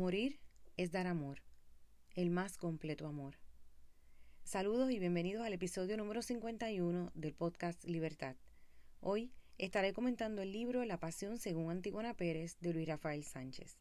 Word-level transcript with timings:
Morir 0.00 0.40
es 0.78 0.92
dar 0.92 1.06
amor, 1.06 1.42
el 2.14 2.30
más 2.30 2.56
completo 2.56 3.06
amor. 3.06 3.36
Saludos 4.44 4.90
y 4.90 4.98
bienvenidos 4.98 5.44
al 5.44 5.52
episodio 5.52 5.98
número 5.98 6.22
51 6.22 7.12
del 7.14 7.34
podcast 7.34 7.84
Libertad. 7.84 8.34
Hoy 9.00 9.30
estaré 9.58 9.92
comentando 9.92 10.40
el 10.40 10.52
libro 10.52 10.86
La 10.86 10.98
Pasión 10.98 11.36
según 11.36 11.70
Antigona 11.70 12.14
Pérez 12.14 12.56
de 12.60 12.72
Luis 12.72 12.88
Rafael 12.88 13.24
Sánchez. 13.24 13.76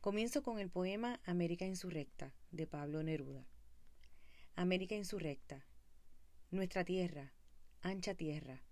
Comienzo 0.00 0.42
con 0.42 0.58
el 0.58 0.70
poema 0.70 1.20
América 1.24 1.66
Insurrecta 1.66 2.34
de 2.50 2.66
Pablo 2.66 3.04
Neruda. 3.04 3.46
América 4.56 4.96
Insurrecta. 4.96 5.64
Nuestra 6.50 6.84
tierra, 6.84 7.32
ancha 7.80 8.14
tierra, 8.14 8.64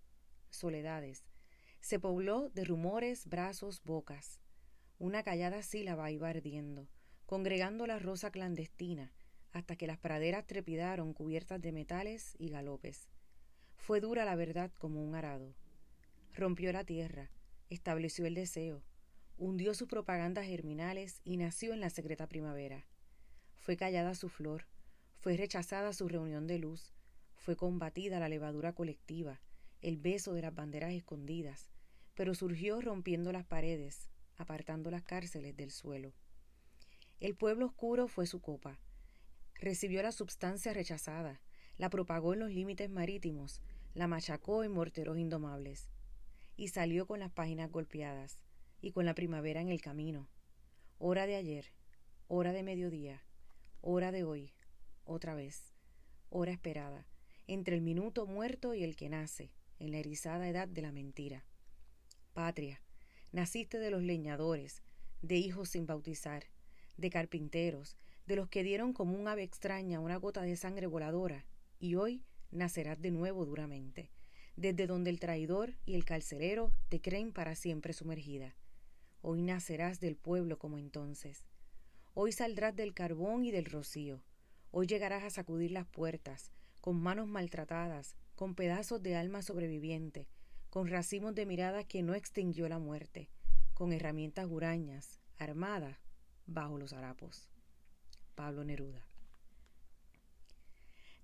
soledades, 0.51 1.23
se 1.81 2.01
pobló 2.01 2.49
de 2.49 2.65
rumores, 2.65 3.29
brazos, 3.29 3.85
bocas 3.85 4.41
una 4.99 5.23
callada 5.23 5.63
sílaba 5.63 6.11
iba 6.11 6.29
ardiendo, 6.29 6.89
congregando 7.27 7.87
la 7.87 7.99
rosa 7.99 8.31
clandestina, 8.31 9.13
hasta 9.53 9.77
que 9.77 9.87
las 9.87 9.99
praderas 9.99 10.47
trepidaron 10.47 11.13
cubiertas 11.13 11.61
de 11.61 11.73
metales 11.73 12.35
y 12.39 12.49
galopes. 12.49 13.09
Fue 13.77 14.01
dura 14.01 14.25
la 14.25 14.37
verdad 14.37 14.71
como 14.79 15.03
un 15.03 15.15
arado. 15.15 15.55
Rompió 16.35 16.73
la 16.73 16.85
tierra, 16.85 17.31
estableció 17.71 18.27
el 18.27 18.35
deseo, 18.35 18.83
hundió 19.39 19.75
sus 19.75 19.89
propagandas 19.89 20.47
germinales 20.47 21.21
y 21.25 21.37
nació 21.37 21.73
en 21.73 21.81
la 21.81 21.91
secreta 21.91 22.27
primavera. 22.27 22.87
Fue 23.55 23.77
callada 23.77 24.15
su 24.15 24.29
flor, 24.29 24.67
fue 25.19 25.37
rechazada 25.37 25.93
su 25.93 26.09
reunión 26.09 26.47
de 26.47 26.59
luz, 26.59 26.93
fue 27.35 27.57
combatida 27.57 28.19
la 28.21 28.29
levadura 28.29 28.73
colectiva, 28.73 29.41
el 29.83 29.99
beso 29.99 30.33
de 30.35 30.43
las 30.43 30.55
banderas 30.55 30.93
escondidas, 30.93 31.71
pero 32.15 32.35
surgió 32.35 32.81
rompiendo 32.81 33.33
las 33.33 33.45
paredes, 33.45 34.09
apartando 34.39 34.91
las 34.91 35.03
cárceles 35.03 35.57
del 35.57 35.71
suelo. 35.71 36.13
El 37.21 37.35
pueblo 37.35 37.67
oscuro 37.67 38.09
fue 38.09 38.27
su 38.27 38.41
copa. 38.41 38.79
Recibió 39.55 40.03
la 40.03 40.13
substancia 40.13 40.75
rechazada, 40.75 41.41
la 41.79 41.91
propagó 41.91 42.35
en 42.35 42.41
los 42.41 42.51
límites 42.51 42.91
marítimos, 42.91 43.63
la 43.95 44.07
machacó 44.07 44.65
en 44.65 44.73
morteros 44.73 45.19
indomables. 45.19 45.89
Y 46.57 46.69
salió 46.69 47.07
con 47.07 47.21
las 47.21 47.33
páginas 47.33 47.71
golpeadas, 47.71 48.39
y 48.81 48.93
con 48.93 49.07
la 49.07 49.15
primavera 49.15 49.61
en 49.61 49.69
el 49.69 49.81
camino. 49.81 50.29
Hora 50.99 51.27
de 51.27 51.37
ayer, 51.37 51.73
hora 52.29 52.53
de 52.53 52.63
mediodía, 52.63 53.23
hora 53.81 54.13
de 54.13 54.25
hoy, 54.25 54.53
otra 55.05 55.35
vez, 55.35 55.75
hora 56.31 56.53
esperada, 56.53 57.07
entre 57.47 57.77
el 57.77 57.83
minuto 57.83 58.27
muerto 58.27 58.75
y 58.75 58.83
el 58.83 58.97
que 58.97 59.09
nace, 59.09 59.53
en 59.79 59.93
la 59.93 59.99
erizada 59.99 60.49
edad 60.49 60.69
de 60.69 60.83
la 60.83 60.93
mentira. 60.93 61.45
Patria, 62.33 62.81
Naciste 63.33 63.79
de 63.79 63.91
los 63.91 64.03
leñadores, 64.03 64.83
de 65.23 65.37
hijos 65.37 65.71
sin 65.71 65.87
bautizar, 65.87 66.45
de 66.97 67.11
carpinteros, 67.11 67.97
de 68.27 68.37
los 68.37 68.49
que 68.49 68.63
dieron 68.63 68.93
como 68.93 69.19
un 69.19 69.29
ave 69.29 69.43
extraña 69.43 70.01
una 70.01 70.17
gota 70.17 70.43
de 70.43 70.57
sangre 70.57 70.87
voladora, 70.87 71.45
y 71.79 71.95
hoy 71.97 72.25
nacerás 72.51 73.01
de 73.01 73.11
nuevo 73.11 73.45
duramente, 73.45 74.11
desde 74.57 74.87
donde 74.87 75.11
el 75.11 75.21
traidor 75.21 75.75
y 75.85 75.95
el 75.95 76.05
carcelero 76.05 76.73
te 76.89 77.01
creen 77.01 77.33
para 77.33 77.55
siempre 77.55 77.93
sumergida. 77.93 78.55
Hoy 79.21 79.43
nacerás 79.43 80.01
del 80.01 80.17
pueblo 80.17 80.59
como 80.59 80.79
entonces. 80.79 81.45
Hoy 82.15 82.33
saldrás 82.33 82.75
del 82.75 82.95
carbón 82.95 83.45
y 83.45 83.51
del 83.51 83.67
rocío. 83.67 84.23
Hoy 84.71 84.87
llegarás 84.87 85.25
a 85.25 85.31
sacudir 85.31 85.73
las 85.73 85.87
puertas, 85.87 86.51
con 86.81 86.97
manos 87.01 87.27
maltratadas, 87.27 88.17
con 88.35 88.55
pedazos 88.55 89.03
de 89.03 89.17
alma 89.17 89.43
sobreviviente, 89.43 90.29
con 90.77 90.89
racimos 90.89 91.35
de 91.35 91.47
miradas 91.47 91.87
que 91.87 92.03
no 92.03 92.15
extinguió 92.15 92.69
la 92.69 92.79
muerte, 92.79 93.31
con 93.73 93.95
herramientas 93.95 94.47
hurañas, 94.47 95.23
armadas 95.39 95.97
bajo 96.45 96.77
los 96.77 96.93
harapos. 96.93 97.49
Pablo 98.35 98.63
Neruda. 98.63 99.09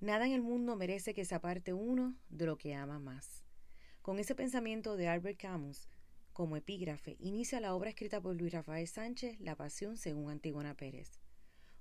Nada 0.01 0.25
en 0.25 0.33
el 0.33 0.41
mundo 0.41 0.75
merece 0.75 1.13
que 1.13 1.27
se 1.27 1.35
aparte 1.35 1.75
uno 1.75 2.17
de 2.31 2.47
lo 2.47 2.57
que 2.57 2.75
ama 2.75 2.99
más. 2.99 3.45
Con 4.01 4.19
ese 4.19 4.35
pensamiento 4.35 4.97
de 4.97 5.09
Albert 5.09 5.39
Camus 5.39 5.87
como 6.33 6.57
epígrafe, 6.57 7.17
inicia 7.19 7.61
la 7.61 7.75
obra 7.75 7.91
escrita 7.91 8.23
por 8.23 8.35
Luis 8.35 8.55
Rafael 8.55 8.89
Sánchez, 8.89 9.39
La 9.39 9.55
Pasión 9.55 9.99
según 9.99 10.31
Antígona 10.31 10.75
Pérez, 10.75 11.21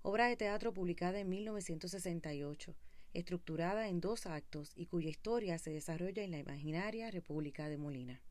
obra 0.02 0.28
de 0.28 0.36
teatro 0.36 0.74
publicada 0.74 1.22
en 1.22 1.30
1968 1.30 2.76
estructurada 3.14 3.88
en 3.88 4.00
dos 4.00 4.26
actos 4.26 4.72
y 4.76 4.86
cuya 4.86 5.10
historia 5.10 5.58
se 5.58 5.72
desarrolla 5.72 6.24
en 6.24 6.32
la 6.32 6.40
imaginaria 6.40 7.12
República 7.12 7.70
de 7.70 7.78
Molina. 7.78 8.22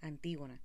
Antígona, 0.00 0.62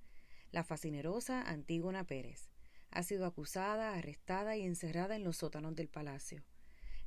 la 0.52 0.64
fascinerosa 0.64 1.42
Antígona 1.42 2.04
Pérez, 2.04 2.50
ha 2.90 3.02
sido 3.02 3.26
acusada, 3.26 3.94
arrestada 3.94 4.56
y 4.56 4.62
encerrada 4.62 5.16
en 5.16 5.24
los 5.24 5.38
sótanos 5.38 5.74
del 5.74 5.88
palacio. 5.88 6.44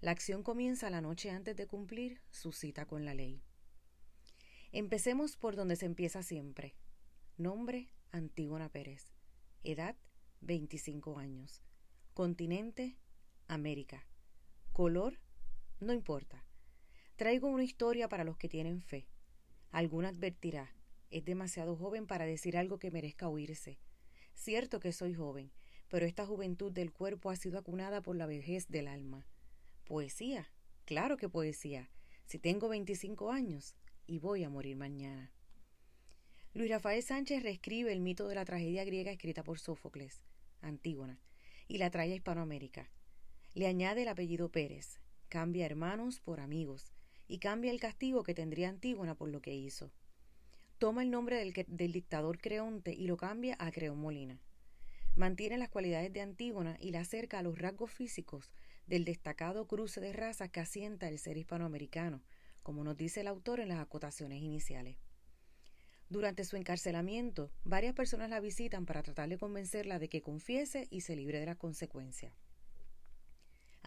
La 0.01 0.11
acción 0.11 0.44
comienza 0.44 0.89
la 0.89 1.01
noche 1.01 1.31
antes 1.31 1.56
de 1.56 1.66
cumplir 1.66 2.22
su 2.29 2.51
cita 2.51 2.85
con 2.85 3.06
la 3.06 3.13
ley. 3.13 3.41
Empecemos 4.72 5.38
por 5.38 5.56
donde 5.56 5.75
se 5.75 5.85
empieza 5.85 6.23
siempre. 6.23 6.75
Nombre 7.38 7.89
Antígona 8.11 8.69
Pérez. 8.69 9.13
Edad 9.63 9.95
25 10.41 11.17
años. 11.17 11.63
Continente 12.13 12.97
América. 13.47 14.06
Color 14.73 15.19
no 15.79 15.93
importa. 15.93 16.43
Traigo 17.15 17.47
una 17.47 17.63
historia 17.63 18.07
para 18.07 18.23
los 18.23 18.38
que 18.38 18.49
tienen 18.49 18.81
fe. 18.81 19.07
Alguna 19.71 20.09
advertirá, 20.09 20.71
es 21.09 21.23
demasiado 21.25 21.75
joven 21.75 22.07
para 22.07 22.25
decir 22.25 22.57
algo 22.57 22.79
que 22.79 22.91
merezca 22.91 23.29
oírse. 23.29 23.79
Cierto 24.33 24.79
que 24.79 24.91
soy 24.91 25.13
joven, 25.13 25.51
pero 25.89 26.05
esta 26.05 26.25
juventud 26.25 26.71
del 26.71 26.91
cuerpo 26.91 27.29
ha 27.29 27.35
sido 27.35 27.57
acunada 27.57 28.01
por 28.01 28.15
la 28.15 28.25
vejez 28.25 28.67
del 28.67 28.88
alma. 28.88 29.25
Poesía, 29.85 30.51
claro 30.85 31.17
que 31.17 31.29
poesía, 31.29 31.89
si 32.25 32.39
tengo 32.39 32.67
25 32.69 33.31
años 33.31 33.75
y 34.05 34.19
voy 34.19 34.44
a 34.44 34.49
morir 34.49 34.75
mañana. 34.75 35.31
Luis 36.53 36.69
Rafael 36.69 37.03
Sánchez 37.03 37.44
reescribe 37.44 37.94
el 37.94 38.01
mito 38.01 38.27
de 38.27 38.35
la 38.35 38.45
tragedia 38.45 38.83
griega 38.83 39.11
escrita 39.11 39.44
por 39.44 39.59
Sófocles, 39.59 40.25
Antígona, 40.61 41.21
y 41.67 41.77
la 41.77 41.89
trae 41.89 42.11
a 42.11 42.15
Hispanoamérica. 42.15 42.89
Le 43.53 43.67
añade 43.67 44.03
el 44.03 44.07
apellido 44.07 44.49
Pérez, 44.49 44.99
cambia 45.27 45.65
hermanos 45.65 46.19
por 46.19 46.39
amigos 46.39 46.91
y 47.27 47.39
cambia 47.39 47.71
el 47.71 47.79
castigo 47.79 48.23
que 48.23 48.33
tendría 48.33 48.69
Antígona 48.69 49.15
por 49.15 49.29
lo 49.29 49.41
que 49.41 49.53
hizo. 49.53 49.91
Toma 50.77 51.03
el 51.03 51.11
nombre 51.11 51.38
del, 51.38 51.53
del 51.67 51.91
dictador 51.91 52.39
Creonte 52.39 52.93
y 52.93 53.07
lo 53.07 53.17
cambia 53.17 53.55
a 53.59 53.71
Creón 53.71 53.99
Molina. 53.99 54.39
Mantiene 55.15 55.57
las 55.57 55.69
cualidades 55.69 56.13
de 56.13 56.21
Antígona 56.21 56.77
y 56.79 56.91
la 56.91 56.99
acerca 56.99 57.39
a 57.39 57.41
los 57.43 57.57
rasgos 57.57 57.91
físicos 57.91 58.51
del 58.85 59.03
destacado 59.03 59.67
cruce 59.67 59.99
de 59.99 60.13
razas 60.13 60.49
que 60.49 60.59
asienta 60.59 61.07
el 61.09 61.19
ser 61.19 61.38
hispanoamericano, 61.38 62.21
como 62.63 62.83
nos 62.83 62.97
dice 62.97 63.21
el 63.21 63.27
autor 63.27 63.59
en 63.59 63.69
las 63.69 63.79
acotaciones 63.79 64.41
iniciales. 64.41 64.97
Durante 66.09 66.45
su 66.45 66.55
encarcelamiento, 66.55 67.51
varias 67.65 67.94
personas 67.94 68.29
la 68.29 68.39
visitan 68.39 68.85
para 68.85 69.03
tratar 69.03 69.27
de 69.27 69.38
convencerla 69.38 69.99
de 69.99 70.07
que 70.07 70.21
confiese 70.21 70.88
y 70.89 71.01
se 71.01 71.15
libre 71.17 71.39
de 71.39 71.47
las 71.47 71.57
consecuencias. 71.57 72.33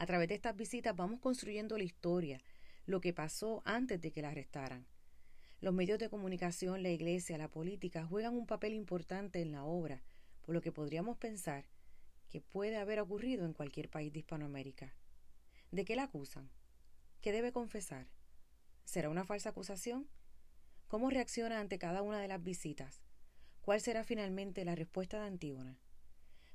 A 0.01 0.07
través 0.07 0.29
de 0.29 0.35
estas 0.35 0.57
visitas 0.57 0.97
vamos 0.97 1.21
construyendo 1.21 1.77
la 1.77 1.85
historia, 1.85 2.41
lo 2.87 3.03
que 3.03 3.13
pasó 3.13 3.61
antes 3.67 4.01
de 4.01 4.11
que 4.11 4.23
la 4.23 4.31
arrestaran. 4.31 4.87
Los 5.61 5.75
medios 5.75 5.99
de 5.99 6.09
comunicación, 6.09 6.83
la 6.83 6.89
iglesia, 6.89 7.37
la 7.37 7.51
política 7.51 8.07
juegan 8.07 8.33
un 8.33 8.47
papel 8.47 8.73
importante 8.73 9.43
en 9.43 9.53
la 9.53 9.63
obra, 9.63 10.03
por 10.41 10.55
lo 10.55 10.63
que 10.63 10.73
podríamos 10.73 11.19
pensar 11.19 11.67
que 12.31 12.41
puede 12.41 12.79
haber 12.79 12.99
ocurrido 12.99 13.45
en 13.45 13.53
cualquier 13.53 13.91
país 13.91 14.11
de 14.11 14.21
Hispanoamérica. 14.21 14.95
¿De 15.71 15.85
qué 15.85 15.97
la 15.97 16.05
acusan? 16.05 16.49
¿Qué 17.21 17.31
debe 17.31 17.53
confesar? 17.53 18.07
¿Será 18.87 19.11
una 19.11 19.27
falsa 19.27 19.51
acusación? 19.51 20.09
¿Cómo 20.89 21.11
reacciona 21.11 21.61
ante 21.61 21.79
cada 21.79 22.01
una 22.01 22.21
de 22.21 22.29
las 22.29 22.43
visitas? 22.43 23.03
¿Cuál 23.61 23.83
será 23.83 24.03
finalmente 24.03 24.65
la 24.65 24.75
respuesta 24.75 25.21
de 25.21 25.27
Antígona? 25.27 25.79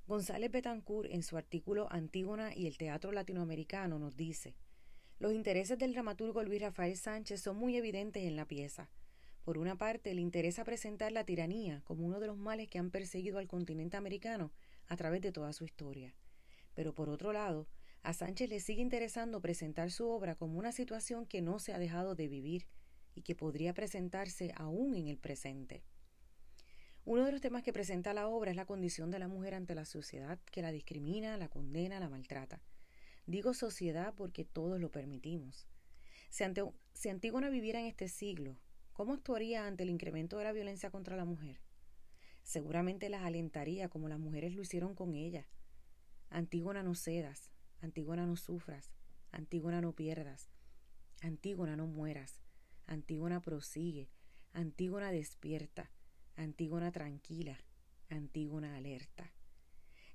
González 0.07 0.51
Betancourt, 0.51 1.09
en 1.11 1.23
su 1.23 1.35
artículo 1.35 1.91
Antígona 1.91 2.55
y 2.55 2.67
el 2.67 2.77
teatro 2.77 3.11
latinoamericano, 3.11 3.97
nos 3.97 4.15
dice: 4.15 4.55
Los 5.17 5.33
intereses 5.33 5.79
del 5.79 5.93
dramaturgo 5.93 6.43
Luis 6.43 6.61
Rafael 6.61 6.95
Sánchez 6.95 7.41
son 7.41 7.57
muy 7.57 7.75
evidentes 7.75 8.23
en 8.23 8.35
la 8.35 8.45
pieza. 8.45 8.91
Por 9.43 9.57
una 9.57 9.79
parte, 9.79 10.13
le 10.13 10.21
interesa 10.21 10.63
presentar 10.63 11.11
la 11.11 11.23
tiranía 11.23 11.81
como 11.85 12.05
uno 12.05 12.19
de 12.19 12.27
los 12.27 12.37
males 12.37 12.69
que 12.69 12.77
han 12.77 12.91
perseguido 12.91 13.39
al 13.39 13.47
continente 13.47 13.97
americano 13.97 14.51
a 14.85 14.95
través 14.95 15.21
de 15.21 15.31
toda 15.31 15.53
su 15.53 15.65
historia. 15.65 16.13
Pero 16.75 16.93
por 16.93 17.09
otro 17.09 17.33
lado, 17.33 17.67
a 18.03 18.13
Sánchez 18.13 18.49
le 18.49 18.59
sigue 18.59 18.83
interesando 18.83 19.41
presentar 19.41 19.89
su 19.89 20.07
obra 20.07 20.35
como 20.35 20.59
una 20.59 20.71
situación 20.71 21.25
que 21.25 21.41
no 21.41 21.57
se 21.57 21.73
ha 21.73 21.79
dejado 21.79 22.13
de 22.13 22.27
vivir 22.27 22.67
y 23.15 23.23
que 23.23 23.33
podría 23.33 23.73
presentarse 23.73 24.53
aún 24.55 24.93
en 24.93 25.07
el 25.07 25.17
presente. 25.17 25.83
Uno 27.05 27.23
de 27.23 27.31
los 27.31 27.39
temas 27.39 27.61
que 27.61 27.71
presenta 27.71 28.15
la 28.15 28.27
obra 28.27 28.49
es 28.49 28.57
la 28.57 28.65
condición 28.65 29.11
de 29.11 29.19
la 29.19 29.27
mujer 29.27 29.53
ante 29.53 29.75
la 29.75 29.85
sociedad 29.85 30.39
que 30.51 30.63
la 30.63 30.71
discrimina, 30.71 31.37
la 31.37 31.49
condena, 31.49 31.99
la 31.99 32.09
maltrata. 32.09 32.63
Digo 33.27 33.53
sociedad 33.53 34.15
porque 34.17 34.43
todos 34.43 34.79
lo 34.79 34.91
permitimos. 34.91 35.67
Si, 36.31 37.09
Antígona 37.09 37.49
viviera 37.49 37.79
en 37.79 37.85
este 37.85 38.07
siglo, 38.07 38.57
¿cómo 38.91 39.13
actuaría 39.13 39.67
ante 39.67 39.83
el 39.83 39.91
incremento 39.91 40.39
de 40.39 40.45
la 40.45 40.51
violencia 40.51 40.89
contra 40.89 41.15
la 41.15 41.25
mujer? 41.25 41.61
Seguramente 42.41 43.09
las 43.09 43.23
alentaría 43.23 43.87
como 43.87 44.09
las 44.09 44.17
mujeres 44.17 44.55
lo 44.55 44.63
hicieron 44.63 44.95
con 44.95 45.13
ella. 45.13 45.47
Antígona 46.31 46.81
no 46.81 46.95
cedas, 46.95 47.51
Antígona 47.81 48.25
no 48.25 48.35
sufras, 48.35 48.91
Antígona 49.31 49.79
no 49.79 49.93
pierdas, 49.93 50.49
Antígona 51.21 51.75
no 51.75 51.85
mueras, 51.85 52.41
Antígona 52.87 53.41
prosigue, 53.41 54.09
Antígona 54.53 55.11
despierta, 55.11 55.91
Antígona 56.37 56.91
tranquila, 56.91 57.57
Antígona 58.09 58.75
alerta. 58.75 59.31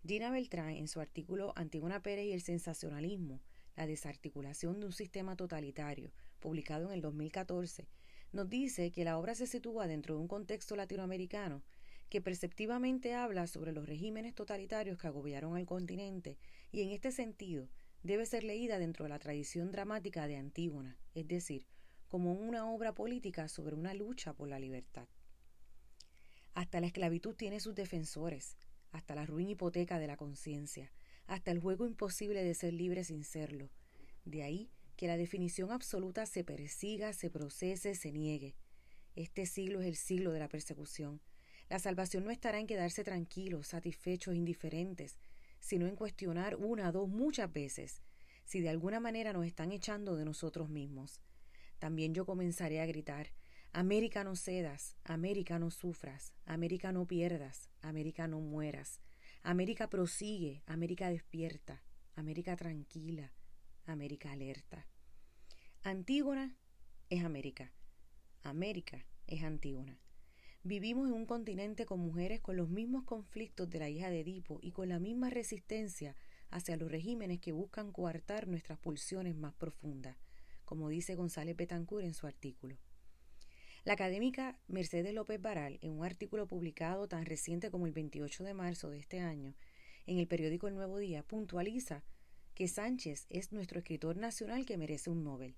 Gina 0.06 0.30
Beltrán, 0.30 0.76
en 0.76 0.86
su 0.86 1.00
artículo 1.00 1.54
Antígona 1.56 2.02
Pérez 2.02 2.26
y 2.26 2.32
el 2.32 2.42
sensacionalismo, 2.42 3.40
la 3.74 3.86
desarticulación 3.86 4.80
de 4.80 4.86
un 4.86 4.92
sistema 4.92 5.34
totalitario, 5.34 6.12
publicado 6.38 6.88
en 6.88 6.92
el 6.92 7.00
2014, 7.00 7.88
nos 8.32 8.50
dice 8.50 8.92
que 8.92 9.04
la 9.04 9.18
obra 9.18 9.34
se 9.34 9.46
sitúa 9.46 9.86
dentro 9.86 10.14
de 10.14 10.20
un 10.20 10.28
contexto 10.28 10.76
latinoamericano 10.76 11.62
que 12.10 12.20
perceptivamente 12.20 13.14
habla 13.14 13.46
sobre 13.46 13.72
los 13.72 13.88
regímenes 13.88 14.34
totalitarios 14.34 14.98
que 14.98 15.06
agobiaron 15.06 15.56
al 15.56 15.64
continente 15.64 16.36
y 16.70 16.82
en 16.82 16.90
este 16.90 17.12
sentido 17.12 17.68
debe 18.02 18.26
ser 18.26 18.44
leída 18.44 18.78
dentro 18.78 19.04
de 19.04 19.08
la 19.08 19.18
tradición 19.18 19.70
dramática 19.70 20.26
de 20.26 20.36
Antígona, 20.36 20.98
es 21.14 21.26
decir, 21.28 21.66
como 22.08 22.34
una 22.34 22.70
obra 22.70 22.94
política 22.94 23.48
sobre 23.48 23.74
una 23.74 23.94
lucha 23.94 24.34
por 24.34 24.48
la 24.48 24.58
libertad. 24.58 25.08
Hasta 26.54 26.80
la 26.80 26.86
esclavitud 26.86 27.34
tiene 27.34 27.60
sus 27.60 27.74
defensores, 27.74 28.56
hasta 28.92 29.14
la 29.14 29.26
ruin 29.26 29.48
hipoteca 29.48 29.98
de 29.98 30.06
la 30.06 30.16
conciencia, 30.16 30.92
hasta 31.26 31.50
el 31.50 31.60
juego 31.60 31.86
imposible 31.86 32.42
de 32.42 32.54
ser 32.54 32.72
libre 32.74 33.04
sin 33.04 33.24
serlo. 33.24 33.70
De 34.24 34.42
ahí 34.42 34.70
que 34.96 35.06
la 35.06 35.16
definición 35.16 35.70
absoluta 35.70 36.26
se 36.26 36.44
persiga, 36.44 37.12
se 37.12 37.30
procese, 37.30 37.94
se 37.94 38.12
niegue. 38.12 38.56
Este 39.16 39.46
siglo 39.46 39.80
es 39.80 39.86
el 39.86 39.96
siglo 39.96 40.32
de 40.32 40.40
la 40.40 40.48
persecución. 40.48 41.20
La 41.68 41.78
salvación 41.78 42.24
no 42.24 42.30
estará 42.30 42.58
en 42.58 42.66
quedarse 42.66 43.04
tranquilos, 43.04 43.68
satisfechos, 43.68 44.34
indiferentes, 44.34 45.18
sino 45.60 45.86
en 45.86 45.96
cuestionar 45.96 46.56
una, 46.56 46.90
dos, 46.90 47.08
muchas 47.08 47.52
veces 47.52 48.02
si 48.44 48.60
de 48.60 48.68
alguna 48.68 48.98
manera 48.98 49.32
nos 49.32 49.46
están 49.46 49.70
echando 49.70 50.16
de 50.16 50.24
nosotros 50.24 50.68
mismos. 50.68 51.20
También 51.78 52.14
yo 52.14 52.26
comenzaré 52.26 52.80
a 52.80 52.86
gritar 52.86 53.30
América 53.72 54.24
no 54.24 54.34
cedas, 54.34 54.96
América 55.04 55.60
no 55.60 55.70
sufras, 55.70 56.34
América 56.44 56.90
no 56.90 57.06
pierdas, 57.06 57.70
América 57.82 58.26
no 58.26 58.40
mueras, 58.40 59.00
América 59.42 59.88
prosigue, 59.88 60.64
América 60.66 61.08
despierta, 61.08 61.80
América 62.16 62.56
tranquila, 62.56 63.32
América 63.86 64.32
alerta. 64.32 64.88
Antígona 65.84 66.56
es 67.10 67.22
América, 67.22 67.72
América 68.42 69.06
es 69.28 69.44
Antígona. 69.44 70.00
Vivimos 70.64 71.06
en 71.06 71.14
un 71.14 71.26
continente 71.26 71.86
con 71.86 72.00
mujeres 72.00 72.40
con 72.40 72.56
los 72.56 72.68
mismos 72.68 73.04
conflictos 73.04 73.70
de 73.70 73.78
la 73.78 73.88
hija 73.88 74.10
de 74.10 74.20
Edipo 74.20 74.58
y 74.60 74.72
con 74.72 74.88
la 74.88 74.98
misma 74.98 75.30
resistencia 75.30 76.16
hacia 76.50 76.76
los 76.76 76.90
regímenes 76.90 77.38
que 77.38 77.52
buscan 77.52 77.92
coartar 77.92 78.48
nuestras 78.48 78.80
pulsiones 78.80 79.36
más 79.36 79.54
profundas, 79.54 80.16
como 80.64 80.88
dice 80.88 81.14
González 81.14 81.56
Betancourt 81.56 82.04
en 82.04 82.14
su 82.14 82.26
artículo. 82.26 82.76
La 83.82 83.94
académica 83.94 84.58
Mercedes 84.68 85.14
López 85.14 85.40
Baral, 85.40 85.78
en 85.80 85.92
un 85.92 86.04
artículo 86.04 86.46
publicado 86.46 87.08
tan 87.08 87.24
reciente 87.24 87.70
como 87.70 87.86
el 87.86 87.92
28 87.92 88.44
de 88.44 88.52
marzo 88.52 88.90
de 88.90 88.98
este 88.98 89.20
año 89.20 89.54
en 90.06 90.18
el 90.18 90.26
periódico 90.26 90.68
El 90.68 90.74
Nuevo 90.74 90.98
Día, 90.98 91.22
puntualiza 91.22 92.04
que 92.54 92.68
Sánchez 92.68 93.26
es 93.30 93.52
nuestro 93.52 93.78
escritor 93.78 94.18
nacional 94.18 94.66
que 94.66 94.76
merece 94.76 95.08
un 95.08 95.24
Nobel. 95.24 95.56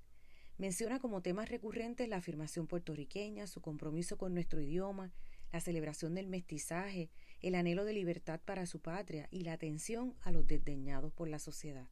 Menciona 0.57 1.01
como 1.01 1.21
temas 1.21 1.49
recurrentes 1.49 2.09
la 2.09 2.19
afirmación 2.19 2.69
puertorriqueña, 2.69 3.49
su 3.49 3.61
compromiso 3.61 4.17
con 4.19 4.35
nuestro 4.35 4.61
idioma, 4.61 5.13
la 5.51 5.61
celebración 5.61 6.15
del 6.15 6.29
mestizaje, 6.29 7.11
el 7.41 7.57
anhelo 7.57 7.85
de 7.85 7.95
libertad 7.95 8.41
para 8.45 8.67
su 8.67 8.81
patria 8.81 9.27
y 9.33 9.41
la 9.41 9.55
atención 9.55 10.15
a 10.21 10.31
los 10.31 10.47
desdeñados 10.47 11.13
por 11.13 11.29
la 11.29 11.41
sociedad. 11.41 11.89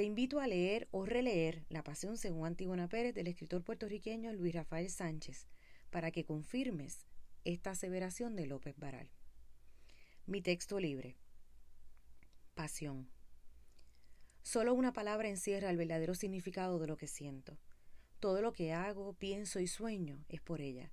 Te 0.00 0.04
invito 0.04 0.40
a 0.40 0.46
leer 0.46 0.88
o 0.92 1.04
releer 1.04 1.66
La 1.68 1.84
Pasión 1.84 2.16
según 2.16 2.46
Antígona 2.46 2.88
Pérez 2.88 3.14
del 3.14 3.26
escritor 3.26 3.62
puertorriqueño 3.62 4.32
Luis 4.32 4.54
Rafael 4.54 4.88
Sánchez 4.88 5.46
para 5.90 6.10
que 6.10 6.24
confirmes 6.24 7.04
esta 7.44 7.72
aseveración 7.72 8.34
de 8.34 8.46
López 8.46 8.78
Baral. 8.78 9.10
Mi 10.24 10.40
texto 10.40 10.80
libre. 10.80 11.18
Pasión. 12.54 13.10
Solo 14.42 14.72
una 14.72 14.94
palabra 14.94 15.28
encierra 15.28 15.68
el 15.68 15.76
verdadero 15.76 16.14
significado 16.14 16.78
de 16.78 16.86
lo 16.86 16.96
que 16.96 17.06
siento. 17.06 17.58
Todo 18.20 18.40
lo 18.40 18.54
que 18.54 18.72
hago, 18.72 19.12
pienso 19.12 19.60
y 19.60 19.66
sueño 19.66 20.24
es 20.30 20.40
por 20.40 20.62
ella. 20.62 20.90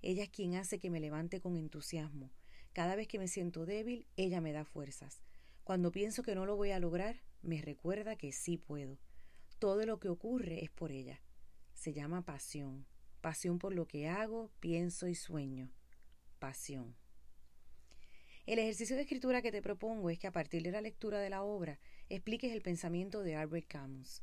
Ella 0.00 0.22
es 0.22 0.30
quien 0.30 0.54
hace 0.54 0.78
que 0.78 0.90
me 0.90 1.00
levante 1.00 1.40
con 1.40 1.56
entusiasmo. 1.56 2.30
Cada 2.72 2.94
vez 2.94 3.08
que 3.08 3.18
me 3.18 3.26
siento 3.26 3.66
débil, 3.66 4.06
ella 4.16 4.40
me 4.40 4.52
da 4.52 4.64
fuerzas. 4.64 5.24
Cuando 5.64 5.90
pienso 5.90 6.22
que 6.22 6.36
no 6.36 6.46
lo 6.46 6.54
voy 6.54 6.70
a 6.70 6.78
lograr, 6.78 7.20
me 7.44 7.60
recuerda 7.60 8.16
que 8.16 8.32
sí 8.32 8.56
puedo. 8.56 8.98
Todo 9.58 9.84
lo 9.86 10.00
que 10.00 10.08
ocurre 10.08 10.64
es 10.64 10.70
por 10.70 10.90
ella. 10.90 11.20
Se 11.74 11.92
llama 11.92 12.24
pasión. 12.24 12.86
Pasión 13.20 13.58
por 13.58 13.74
lo 13.74 13.86
que 13.86 14.08
hago, 14.08 14.50
pienso 14.60 15.08
y 15.08 15.14
sueño. 15.14 15.70
Pasión. 16.38 16.96
El 18.46 18.58
ejercicio 18.58 18.96
de 18.96 19.02
escritura 19.02 19.42
que 19.42 19.52
te 19.52 19.62
propongo 19.62 20.10
es 20.10 20.18
que 20.18 20.26
a 20.26 20.32
partir 20.32 20.62
de 20.62 20.70
la 20.70 20.80
lectura 20.80 21.20
de 21.20 21.30
la 21.30 21.42
obra 21.42 21.78
expliques 22.08 22.52
el 22.52 22.62
pensamiento 22.62 23.22
de 23.22 23.36
Albert 23.36 23.66
Camus. 23.68 24.22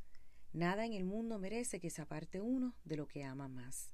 Nada 0.54 0.86
en 0.86 0.94
el 0.94 1.06
mundo 1.06 1.40
merece 1.40 1.80
que 1.80 1.90
se 1.90 2.02
aparte 2.02 2.42
uno 2.42 2.76
de 2.84 2.98
lo 2.98 3.08
que 3.08 3.24
ama 3.24 3.48
más. 3.48 3.94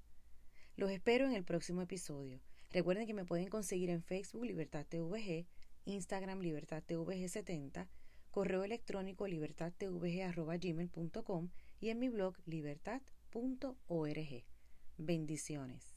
Los 0.76 0.92
espero 0.92 1.26
en 1.26 1.34
el 1.34 1.44
próximo 1.44 1.82
episodio. 1.82 2.42
Recuerden 2.72 3.08
que 3.08 3.14
me 3.14 3.26
pueden 3.26 3.48
conseguir 3.48 3.90
en 3.90 4.04
Facebook 4.04 4.46
Libertad 4.46 4.86
TVG, 4.86 5.48
Instagram 5.86 6.40
Libertad 6.40 6.84
TVG 6.84 7.30
70 7.30 7.88
correo 8.38 8.64
electrónico 8.64 9.28
libertadtvg.gmail.com 9.28 11.50
y 11.80 11.90
en 11.90 11.98
mi 11.98 12.10
blog 12.10 12.36
libertad.org. 12.46 14.44
Bendiciones. 15.00 15.97